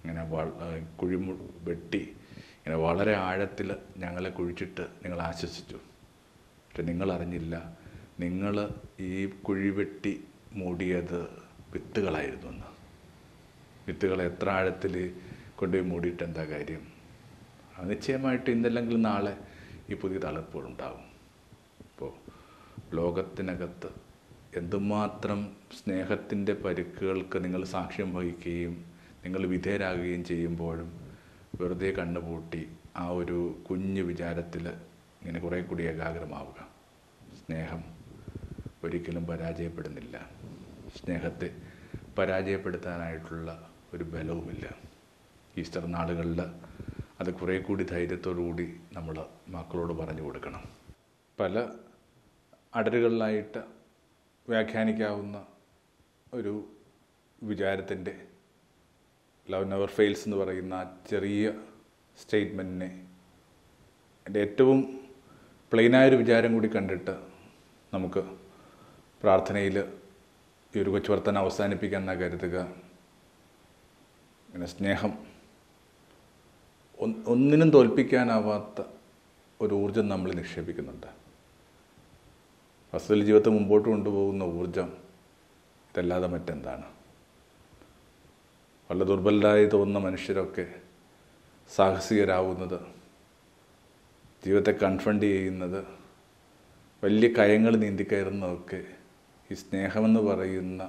ഇങ്ങനെ 0.04 0.24
കുഴിമു 0.96 1.48
വെട്ടി 1.62 1.96
ഇങ്ങനെ 1.96 2.76
വളരെ 2.76 3.16
ആഴത്തിൽ 3.16 3.76
ഞങ്ങളെ 3.96 4.30
കുഴിച്ചിട്ട് 4.30 4.80
നിങ്ങൾ 4.80 5.22
ആശ്വസിച്ചു. 5.22 5.76
പക്ഷെ 5.76 6.82
നിങ്ങളറിഞ്ഞില്ല 6.82 7.78
നിങ്ങൾ 8.20 8.68
ഈ 9.00 9.26
കുഴി 9.26 9.68
വെട്ടി 9.68 10.24
മൂടിയത് 10.52 11.22
വിത്തുകളായിരുന്നു 11.72 12.46
എന്ന്. 12.46 12.73
വിത്തുകൾ 13.88 14.22
എത്ര 14.22 14.50
ആഴത്തിൽ 14.50 15.14
കൊണ്ടുപോയി 15.56 15.90
മൂടിയിട്ട് 15.90 16.22
എന്താ 16.22 16.44
കാര്യം? 16.44 16.82
നിശ്ചയമായിട്ട് 17.82 18.50
ഇന്നല്ലെങ്കിൽ 18.50 19.00
നാളെ 19.00 19.38
ഈ 19.90 19.94
പുതിയ 19.94 20.18
തളർപ്പുകളുണ്ടാവും 20.18 21.04
അപ്പോൾ 21.80 22.12
ലോകത്തിനകത്ത് 22.94 23.90
എന്തുമാത്രം 24.56 25.52
സ്നേഹത്തിന്റെ 25.78 26.52
പരുക്കുകൾക്ക് 26.54 27.44
നിങ്ങൾ 27.44 27.64
സാക്ഷ്യം 27.64 28.14
വഹിക്കുകയും 28.14 28.84
നിങ്ങൾ 29.24 29.46
വിധേയരാകുകയും 29.46 30.24
ചെയ്യുമ്പോഴും 30.24 31.00
വെറുതെ 31.60 31.90
കണ്ണുപൂട്ടി 31.90 32.68
ആ 32.96 33.08
ഒരു 33.08 33.64
കുഞ്ഞു 33.70 34.02
വിചാരത്തിൽ 34.02 34.68
ഇങ്ങനെ 34.68 35.40
കുറേ 35.40 35.62
കൂടി 35.62 35.82
ഏകാഗ്രമാവുക. 35.82 36.68
സ്നേഹം 37.38 37.84
ഒരിക്കലും 38.84 39.26
പരാജയപ്പെടുന്നില്ല. 39.26 40.30
സ്നേഹത്തെ 40.96 41.54
പരാജയപ്പെടുത്താനായിട്ടുള്ള 42.18 43.70
ഒരു 43.94 44.04
ബലവുമില്ല. 44.04 44.74
ഈസ്റ്റർ 45.58 45.86
നാളുകളിൽ 45.86 46.40
അത് 47.20 47.34
കുറേ 47.34 47.58
കൂടി 47.58 47.84
ധൈര്യത്തോടുകൂടി 47.84 48.80
നമ്മൾ 48.92 49.26
മക്കളോട് 49.48 49.92
പറഞ്ഞു 49.92 50.22
കൊടുക്കണം. 50.22 50.62
പല 51.40 51.68
അടരുകളിലായിട്ട് 52.74 53.62
വ്യാഖ്യാനിക്കാവുന്ന 54.48 55.46
ഒരു 56.34 56.68
വിചാരത്തിന്റെ 57.42 58.14
ലവ് 59.50 59.72
നെവർ 59.72 59.88
ഫെയിൽസ് 59.88 60.24
എന്ന് 60.24 60.36
പറയുന്ന 60.36 60.96
ചെറിയ 61.10 61.52
സ്റ്റേറ്റ്മെന്റിനെ 62.22 62.90
എന്റെ 64.26 64.40
ഏറ്റവും 64.40 65.00
പ്ലെയിനായൊരു 65.72 66.16
വിചാരം 66.16 66.52
കൂടി 66.52 66.68
കണ്ടിട്ട് 66.68 67.14
നമുക്ക് 67.94 68.22
പ്രാർത്ഥനയിൽ 69.22 69.78
ഈ 70.76 70.80
ഒരു 70.82 70.90
കൊച്ചു 70.90 71.12
വർത്തനം 71.12 71.38
അവസാനിപ്പിക്കാൻ 71.38 72.00
എന്നാ 72.02 72.14
കരുതുക? 72.14 72.56
ഇങ്ങനെ 74.54 74.70
സ്നേഹം 74.70 75.12
ഒന്നിനും 77.26 77.70
തോൽപ്പിക്കാനാവാത്ത 77.70 78.82
ഒരു 79.60 79.74
ഊർജം 79.74 80.08
നമ്മൾ 80.08 80.32
നിക്ഷേപിക്കുന്നുണ്ട്. 80.32 81.06
ഫസ്റ്റിൽ 82.92 83.24
ജീവിതത്തെ 83.24 83.50
മുമ്പോട്ട് 83.50 83.88
കൊണ്ടുപോകുന്ന 83.88 84.42
ഊർജം 84.42 84.92
ഇതല്ലാതെ 85.90 86.26
മറ്റെന്താണ്? 86.26 86.84
വളരെ 88.90 89.04
ദുർബലരായി 89.04 89.66
തോന്നുന്ന 89.66 90.06
മനുഷ്യരൊക്കെ 90.06 90.74
സാഹസികരാവുന്നത് 91.74 92.78
ജീവിതത്തെ 94.44 94.70
കൺഫണ്ട് 94.70 95.26
ചെയ്യുന്നത് 95.26 95.84
വലിയ 97.04 97.28
കയങ്ങൾ 97.28 97.76
നീന്തിക്കയറുന്നതൊക്കെ 97.76 98.84
ഈ 99.50 99.54
സ്നേഹമെന്ന് 99.54 100.20
പറയുന്ന 100.20 100.82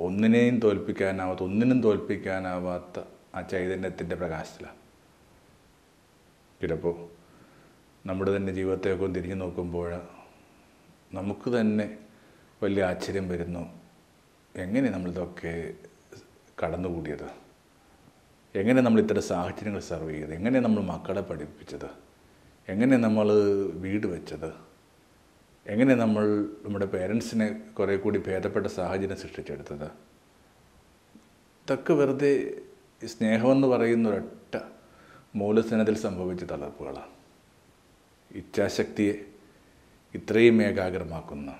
ഒന്നിനെയും 0.00 0.58
തോൽപ്പിക്കാനാവാത്ത 0.58 1.40
ഒന്നിനും 1.40 1.82
തോൽപ്പിക്കാനാവാത്ത 1.82 3.00
ആ 3.34 3.40
ചൈതന്യത്തിന്റെ 3.40 4.16
പ്രകാശത്തിലാണ് 4.16 4.76
ചിലപ്പോൾ 6.62 7.08
നമ്മുടെ 8.06 8.36
തന്നെ 8.36 8.52
ജീവിതത്തെയൊക്കെ 8.52 9.06
തിരിഞ്ഞു 9.06 9.34
നോക്കുമ്പോൾ 9.34 10.00
നമുക്ക് 11.12 11.60
തന്നെ 11.60 11.98
വലിയ 12.62 12.84
ആശ്ചര്യം 12.84 13.28
വരുന്നു. 13.28 13.80
എങ്ങനെ 14.56 14.90
നമ്മളിതൊക്കെ 14.90 15.74
കടന്നുകൂടിയത്? 16.64 17.30
എങ്ങനെ 18.54 18.82
നമ്മൾ 18.82 19.00
ഇത്തരം 19.00 19.22
സാഹചര്യങ്ങൾ 19.22 19.80
സർവ് 19.80 20.10
ചെയ്തത് 20.10 20.34
എങ്ങനെ 20.34 20.60
നമ്മൾ 20.60 20.82
മക്കളെ 20.82 21.20
പഠിപ്പിച്ചത്? 21.20 21.90
എങ്ങനെ 22.68 22.96
നമ്മൾ 22.96 23.32
വീട് 23.72 24.06
വെച്ചത്? 24.06 24.67
എങ്ങനെ 25.66 25.94
നമ്മൾ 25.94 26.48
നമ്മുടെ 26.64 26.86
പേരൻസിനെ 26.86 27.60
കുറേ 27.78 27.96
കൂടി 27.96 28.18
ഭേദപ്പെട്ട 28.18 28.66
സാഹചര്യം 28.66 29.16
സൃഷ്ടിച്ചെടുത്തത്? 29.16 29.86
ഇതൊക്കെ 31.64 31.92
വെറുതെ 31.92 32.60
സ്നേഹമെന്ന് 33.06 33.68
പറയുന്ന 33.68 34.08
ഒരൊറ്റ 34.08 34.60
മൂലസ്ഥനത്തിൽ 35.34 35.96
സംഭവിച്ച 35.96 36.44
തളർപ്പുകളാണ്. 36.44 37.10
ഇച്ഛാശക്തിയെ 38.30 39.14
ഇത്രയും 40.14 40.62
ഏകാഗ്രമാക്കുന്ന 40.62 41.58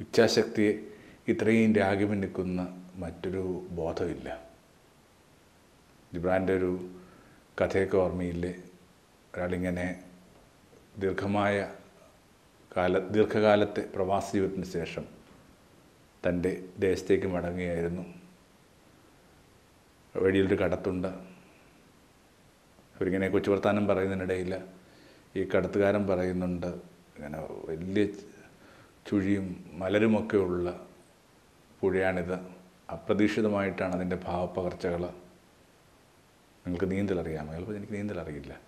ഇച്ഛാശക്തിയെ 0.00 0.80
ഇത്രയും 1.28 1.74
രാഗിമനിക്കുന്ന 1.74 2.82
മറ്റൊരു 2.94 3.66
ബോധമില്ല. 3.70 4.42
ജിബ്രാന്റെ 6.14 6.56
ഒരു 6.56 6.90
കഥയൊക്കെ 7.60 7.96
ഓർമ്മയില്ലേ? 7.96 8.62
ഒരാളിങ്ങനെ 9.34 10.04
ദീർഘമായ 10.98 11.75
കാല 12.76 12.98
ദീർഘകാലത്തെ 12.98 13.90
പ്രവാസ 13.94 14.32
ജീവിതത്തിന് 14.34 14.64
ശേഷം 14.64 15.04
തന്റെ 16.28 16.64
ദേശത്തേക്ക് 16.78 17.26
മടങ്ങുകയായിരുന്നു. 17.26 18.02
വഴിയിലൊരു 20.16 20.54
കടത്തുണ്ട്. 20.54 21.08
അവരിങ്ങനെ 22.96 23.28
കൊച്ചു 23.28 23.50
വർത്താനം 23.50 23.86
പറയുന്നതിനിടയിൽ 23.86 24.62
ഈ 25.36 25.44
കടത്തുകാരൻ 25.44 26.06
പറയുന്നുണ്ട് 26.06 26.66
ഇങ്ങനെ 26.66 27.38
വലിയ 27.40 28.06
ചുഴിയും 29.06 29.70
മലരുമൊക്കെ 29.72 30.36
ഉള്ള 30.36 30.86
പുഴയാണിത്. 31.80 32.34
അപ്രതീക്ഷിതമായിട്ടാണ് 32.92 33.94
അതിന്റെ 33.94 34.16
ഭാവപ്പകർച്ചകൾ. 34.24 35.02
നിങ്ങൾക്ക് 36.66 36.90
നീന്തൽ 36.90 37.20
അറിയാമോ 37.20 37.52
ചിലപ്പോൾ 37.52 37.76
എനിക്ക് 37.76 37.92
നീന്തൽ 37.92 38.20
അറിയില്ല 38.20 38.60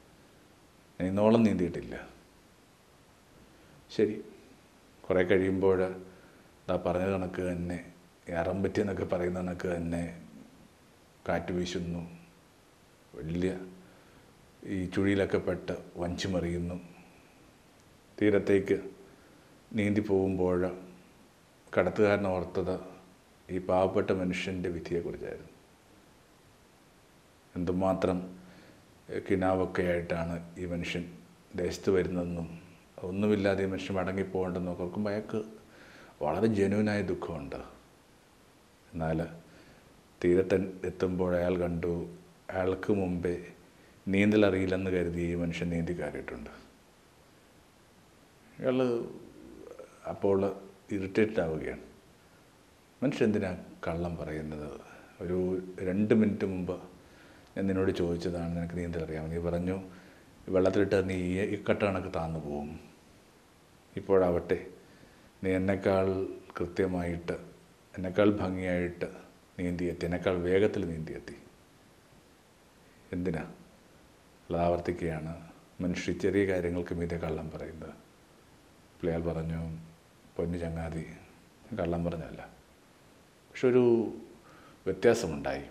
ഞാൻ 1.01 1.07
ഇന്നോളം 1.09 1.43
നീന്തിയിട്ടില്ല. 1.43 2.18
ശരി. 3.91 4.25
കുറേ 5.01 5.23
കഴിയുമ്പോൾ 5.23 5.83
ഇതാ 5.83 6.83
പറഞ്ഞ 6.87 7.05
കണക്ക് 7.05 7.43
തന്നെ 7.43 7.93
ഇറമ്പറ്റി 8.29 8.81
എന്നൊക്കെ 8.81 9.05
പറയുന്ന 9.05 9.39
കണക്ക് 9.39 9.69
തന്നെ 9.69 10.23
കാറ്റ് 11.29 11.53
വീശുന്നു. 11.53 12.19
വലിയ 13.15 13.67
ഈ 14.67 14.87
ചുഴിയിലൊക്കെ 14.87 15.39
പെട്ട് 15.39 15.79
വഞ്ചിമറിയുന്നു. 15.97 16.81
തീരത്തേക്ക് 18.23 18.91
നീന്തി 19.73 20.01
പോകുമ്പോൾ 20.01 20.77
കടത്തുകാരൻ 21.79 22.27
ഓർത്തത് 22.27 22.81
ഈ 23.51 23.59
പാവപ്പെട്ട 23.59 24.11
മനുഷ്യന്റെ 24.11 24.69
വിധിയെക്കുറിച്ചായിരുന്നു. 24.69 25.53
എന്തുമാത്രം 27.57 28.37
കിനാവൊക്കെ 29.31 29.83
ആയിട്ടാണ് 29.83 30.55
ഈ 30.59 30.67
മനുഷ്യൻ 30.67 31.05
ദേശത്ത് 31.55 31.91
വരുന്നതെന്നും 31.91 32.68
ഒന്നുമില്ലാതെ 33.03 33.67
മനുഷ്യൻ 33.67 33.97
മടങ്ങിപ്പോകേണ്ടെന്നും 33.97 34.79
നോക്കുമ്പോൾ 34.79 35.11
അയാൾക്ക് 35.11 35.43
വളരെ 36.23 36.47
ജനുവിനായ 36.47 37.03
ദുഃഖമുണ്ട്. 37.03 37.57
എന്നാൽ 38.93 39.27
തീരത്തെ 40.25 40.73
എത്തുമ്പോൾ 40.85 41.37
അയാൾ 41.37 41.57
കണ്ടു 41.57 42.09
അയാൾക്ക് 42.51 42.93
മുമ്പേ 42.93 43.47
നീന്തൽ 44.09 44.47
അറിയില്ലെന്ന് 44.47 44.91
കരുതി 44.91 45.21
ഈ 45.21 45.35
മനുഷ്യൻ 45.35 45.71
നീന്തി 45.71 45.93
കയറിയിട്ടുണ്ട്. 45.93 46.51
അയാൾ 48.59 49.05
അപ്പോൾ 50.09 50.57
ഇറിറ്റേറ്റഡ് 50.93 51.41
ആവുകയാണ്. 51.41 51.81
മനുഷ്യൻ 53.03 53.27
എന്തിനാ 53.29 53.57
കള്ളം 53.87 54.17
പറയുന്നത്? 54.17 54.81
ഒരു 55.21 55.63
രണ്ട് 55.81 56.15
മിനിറ്റ് 56.15 56.45
മുമ്പ് 56.45 56.81
ഞാൻ 57.57 57.67
നിന്നോട് 57.67 57.91
ചോദിച്ചതാണ് 57.91 58.57
നിനക്ക് 58.57 58.77
നീന്തൽ 58.77 59.05
അറിയാമോ? 59.05 59.27
നീ 59.27 59.39
പറഞ്ഞു 59.39 59.83
വെള്ളത്തിലിട്ട് 60.49 61.09
നീ 61.09 61.41
ഇക്കട്ട 61.41 61.83
കണക്ക് 61.83 62.09
താന്നു 62.17 62.41
പോവും. 62.41 62.88
ഇപ്പോഴാവട്ടെ 63.99 64.67
നീ 65.45 65.51
എന്നെക്കാൾ 65.51 66.27
കൃത്യമായിട്ട് 66.61 67.33
എന്നെക്കാൾ 67.97 68.31
ഭംഗിയായിട്ട് 68.31 69.05
നീന്തിയെത്തി 69.59 70.05
എന്നെക്കാൾ 70.05 70.35
വേഗത്തിൽ 70.39 70.89
നീന്തിയെത്തി. 70.89 71.37
എന്തിനാ? 73.13 73.41
അത് 74.51 74.57
ആവർത്തിക്കുകയാണ്. 74.57 75.49
മനുഷ്യ 75.81 76.13
ചെറിയ 76.13 76.47
കാര്യങ്ങൾക്ക് 76.47 76.95
മീതെ 76.95 77.17
കള്ളം 77.17 77.51
പറയുന്നത്. 77.51 77.91
പുള്ളിയാൾ 78.99 79.23
പറഞ്ഞു 79.23 79.79
പൊന്നു 80.37 80.59
ചങ്ങാതി 80.59 81.07
കള്ളം 81.79 82.05
പറഞ്ഞല്ല 82.05 82.49
പക്ഷെ 83.51 83.69
ഒരു 83.69 84.15
വ്യത്യാസമുണ്ടായി. 84.87 85.63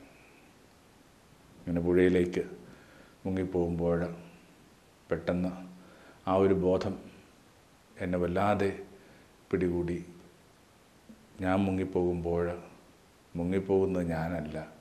ഇങ്ങനെ 1.67 1.81
പുഴയിലേക്ക് 1.81 2.43
മുങ്ങിപ്പോകുമ്പോൾ 3.25 4.15
പെട്ടെന്ന് 5.11 5.51
ആ 6.29 6.35
ഒരു 6.35 6.53
ബോധം 6.53 7.06
എന്നെ 8.01 8.17
വല്ലാതെ 8.17 8.83
പിടികൂടി. 9.51 10.05
ഞാൻ 11.41 11.59
മുങ്ങിപ്പോകുമ്പോൾ 11.59 12.63
മുങ്ങിപ്പോകുന്നത് 13.35 14.07
ഞാനല്ല. 14.07 14.73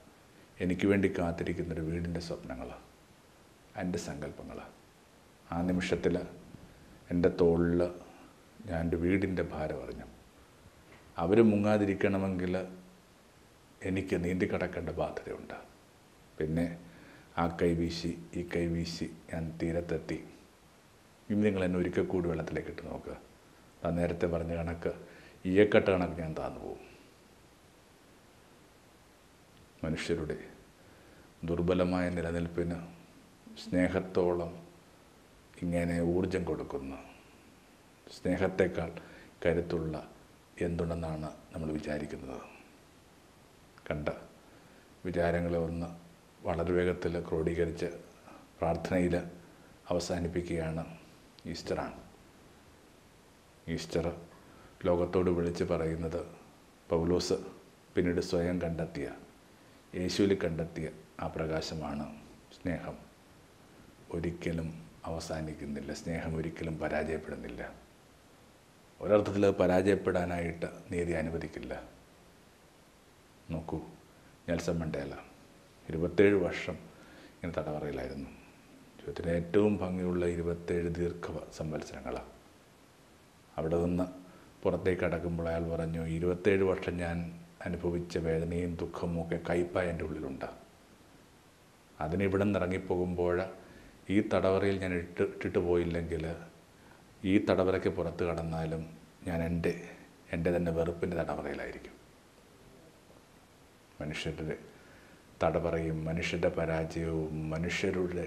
എനിക്ക് 0.61 0.87
വേണ്ടി 0.87 1.15
കാത്തിരിക്കുന്നൊരു 1.19 1.81
വീടിന്റെ 1.81 2.21
സ്വപ്നങ്ങൾ 2.21 2.71
എന്റെ 3.77 3.99
സങ്കല്പങ്ങൾ 3.99 4.59
ആ 5.53 5.63
നിമിഷത്തിൽ 5.63 6.19
എന്റെ 7.11 7.29
തോളിൽ 7.29 7.83
ഞാൻ 8.67 8.81
എന്റെ 8.81 8.97
വീടിന്റെ 8.97 9.43
ഭാരം 9.43 9.85
അറിഞ്ഞു. 9.85 10.05
അവർ 11.19 11.43
മുങ്ങാതിരിക്കണമെങ്കിൽ 11.43 12.57
എനിക്ക് 13.83 14.25
നീന്തി 14.25 14.47
കടക്കേണ്ട 14.55 14.89
ബാധ്യതയുണ്ട്. 14.89 15.55
പിന്നെ 16.39 16.79
ആ 17.39 17.59
കൈ 17.63 17.75
വീശി 17.75 18.19
ഈ 18.37 18.49
കൈ 18.57 18.67
വീശി 18.67 19.11
ഞാൻ 19.35 19.59
തീരത്തെത്തി. 19.63 20.25
ഇനി 21.31 21.41
നിങ്ങൾ 21.41 21.65
എന്നെ 21.65 21.79
ഒരിക്കൽ 21.79 22.07
കൂടി 22.07 22.29
വെള്ളത്തിലേക്ക് 22.29 22.69
ഇട്ട് 22.69 22.87
നോക്കുക 22.87 23.17
ആ 23.85 23.91
നേരത്തെ 23.91 24.27
പറഞ്ഞ 24.27 24.55
കണക്ക് 24.55 24.93
ഈയക്കെട്ട 25.47 25.89
കണക്ക് 25.89 26.21
ഞാൻ 26.21 26.35
താന്നു 26.35 26.61
പോകും 26.61 26.85
മനുഷ്യരുടെ 29.85 30.39
ദുർബലമായ 31.45 32.09
നിലനിൽപ്പിന് 32.09 32.77
സ്നേഹത്തോളം 33.65 34.67
ഇങ്ങനെ 35.63 36.01
ഊർജം 36.01 36.45
കൊടുക്കുന്ന 36.45 36.95
സ്നേഹത്തെക്കാൾ 38.13 38.91
കരുത്തുള്ള 39.47 40.09
എന്തുണ്ടെന്നാണ് 40.61 41.29
നമ്മൾ 41.53 41.73
വിചാരിക്കുന്നത്. 41.73 42.41
കണ്ട 43.91 44.09
വിചാരങ്ങളെ 45.05 45.59
ഒന്ന് 45.59 45.87
വളരെ 46.43 46.73
വേഗത്തിൽ 46.73 47.21
ക്രോഡീകരിച്ച് 47.29 47.87
പ്രാർത്ഥനയിൽ 48.61 49.17
അവസാനിപ്പിക്കുകയാണ്. 49.91 50.85
ഈസ്റ്ററാണ്. 51.47 52.03
ഈസ്റ്റർ 53.69 54.21
ലോകത്തോട് 54.85 55.31
വിളിച്ച് 55.31 55.65
പറയുന്നത് 55.65 56.27
പൗലോസ് 56.91 57.33
പിന്നീട് 57.95 58.21
സ്വയം 58.21 58.61
കണ്ടെത്തിയ 58.61 59.13
യേശുവിൽ 59.95 60.39
കണ്ടെത്തിയ 60.45 60.91
ആ 61.21 61.27
പ്രകാശമാണ് 61.27 62.17
സ്നേഹം. 62.53 62.99
ഒരിക്കലും 64.13 64.91
അവസാനിക്കുന്നില്ല. 65.05 65.93
സ്നേഹം 65.93 66.37
ഒരിക്കലും 66.37 66.79
പരാജയപ്പെടുന്നില്ല. 66.79 67.75
ഒരർത്ഥത്തിൽ 69.01 69.47
അത് 69.47 69.55
പരാജയപ്പെടാനായിട്ട് 69.55 70.67
നീതി 70.91 71.13
അനുവദിക്കില്ല. 71.13 71.89
നോക്കൂ 73.51 73.81
നെൽസൺ 74.49 74.79
മണ്ടേല 74.79 75.15
ഇരുപത്തേഴ് 75.89 76.35
വർഷം 76.35 76.73
ഇങ്ങനെ 76.73 77.53
തടവറയിലായിരുന്നു. 77.53 78.36
ജീവിതത്തിലെ 79.07 79.33
ഏറ്റവും 79.41 79.73
ഭംഗിയുള്ള 79.77 80.27
ഇരുപത്തേഴ് 80.27 80.89
ദീർഘ 80.95 81.27
സംവത്സരങ്ങളാണ് 81.57 82.31
അവിടെ 83.59 83.77
നിന്ന് 83.83 84.05
പുറത്തേക്ക് 84.63 85.05
അടക്കുമ്പോൾ 85.05 85.49
അയാൾ 85.49 85.65
പറഞ്ഞു 85.71 86.07
ഇരുപത്തേഴ് 86.07 86.65
വർഷം 86.65 86.95
ഞാൻ 86.97 87.19
അനുഭവിച്ച 87.67 88.19
വേദനയും 88.19 88.73
ദുഃഖവും 88.75 89.23
ഒക്കെ 89.23 89.39
കയ്പായ 89.49 89.91
എന്റെ 89.93 90.05
ഉള്ളിലുണ്ട്. 90.05 90.49
അതിനിവിടെ 92.01 92.45
നിന്ന് 92.45 92.59
ഇറങ്ങിപ്പോകുമ്പോൾ 92.59 93.37
ഈ 94.11 94.17
തടവറയിൽ 94.33 94.79
ഞാൻ 94.79 94.95
ഇട്ട് 94.95 95.23
ഇട്ടിട്ട് 95.23 95.59
പോയില്ലെങ്കിൽ 95.59 96.25
ഈ 97.25 97.35
തടവറയ്ക്ക് 97.51 97.89
പുറത്ത് 97.89 98.25
കടന്നാലും 98.25 98.83
ഞാൻ 99.27 99.43
എന്റെ 99.43 99.75
എന്റെ 100.33 100.57
തന്നെ 100.57 100.73
വെറുപ്പിന്റെ 100.73 101.17
തടവറയിലായിരിക്കും. 101.17 101.95
മനുഷ്യരുടെ 104.01 104.59
തടവറയും 105.45 106.05
മനുഷ്യരുടെ 106.05 106.49
പരാജയവും 106.59 107.51
മനുഷ്യരുടെ 107.51 108.27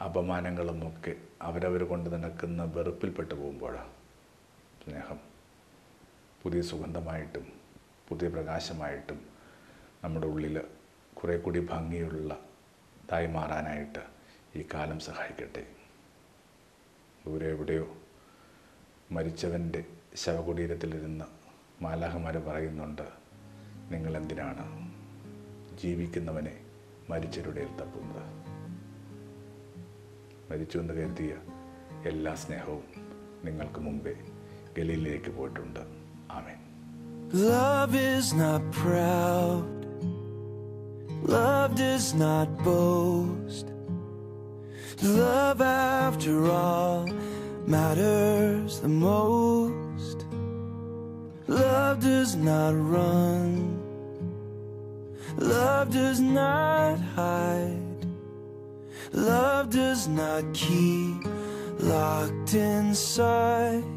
അപമാനങ്ങളും 0.00 0.88
ഒക്കെ 0.88 1.16
അവരവർ 1.42 1.84
കൊണ്ട് 1.84 2.10
നടക്കുന്ന 2.10 2.64
വെറുപ്പിൽപ്പെട്ടു 2.64 3.34
പോകുമ്പോഴാണ് 3.34 3.92
സ്നേഹം. 4.84 5.20
പുതിയ 6.42 6.62
സുഗന്ധമായിട്ടും 6.62 7.52
പുതിയ 8.08 8.28
പ്രകാശമായിട്ടും 8.28 9.26
നമ്മുടെ 10.04 10.26
ഉള്ളിൽ 10.26 10.60
കുറേ 11.14 11.36
കൂടി 11.36 11.60
ഭംഗിയുള്ള 11.60 12.40
തായി 13.12 13.26
മാറാനായിട്ട് 13.26 13.98
ഈ 14.58 14.66
കാലം 14.74 15.00
സഹായിക്കട്ടെ. 15.00 15.66
ദൂരെ 17.26 17.48
എവിടെയോ 17.48 17.96
മരിച്ചവന്റെ 19.10 19.84
ശവകുടീരത്തിലിരുന്ന് 20.14 21.24
മാലാഹമാർ 21.82 22.38
പറയുന്നുണ്ട് 22.38 23.08
നിങ്ങളെന്തിനാണ് 23.90 24.92
ജീവിക്കുന്നവനെ 25.76 26.64
മരിച്ചവരുടെ 27.10 27.64
തപ്പുന്നത്? 27.64 28.43
മരിച്ചു 30.50 30.76
എന്ന് 30.78 30.94
കരുതിയ 30.98 31.34
എല്ലാ 32.10 32.32
സ്നേഹവും 32.42 32.84
നിങ്ങൾക്ക് 33.46 33.80
മുമ്പേ 33.80 34.14
ഗലീലിലേക്ക് 34.78 35.32
പോയിട്ടുണ്ട് 35.38 35.82
ആമേൻ 36.38 36.60
Love 37.52 37.92
is 38.10 38.26
not 38.34 38.62
proud. 38.72 39.70
Love 41.34 41.74
does 41.74 42.06
not 42.14 42.48
boast. 42.66 43.66
Love, 45.20 45.60
after 46.00 46.34
all, 46.56 47.02
matters 47.66 48.74
the 48.80 48.92
most. 49.06 50.18
Love 51.60 51.98
does 52.00 52.34
not 52.50 52.74
run. 52.94 53.50
Love 55.54 55.90
does 55.92 56.20
not 56.32 56.98
hide. 57.16 57.83
Love 59.14 59.70
does 59.70 60.08
not 60.08 60.42
keep 60.52 61.24
locked 61.78 62.54
inside. 62.54 63.93